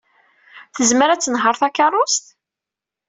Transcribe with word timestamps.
Tezmer 0.75 1.09
ad 1.09 1.21
tenheṛ 1.21 1.55
takeṛṛust? 1.61 2.25